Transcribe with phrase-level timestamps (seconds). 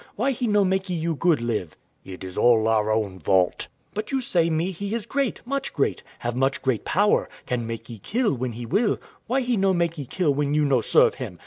[0.15, 1.77] Why He no makee you good live?
[2.05, 2.13] W.A.
[2.15, 3.67] It is all our own fault.
[3.67, 3.93] Wife.
[3.93, 7.99] But you say me He is great, much great, have much great power; can makee
[8.01, 11.37] kill when He will: why He no makee kill when you no serve Him?